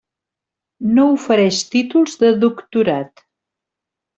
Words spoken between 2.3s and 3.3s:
doctorat.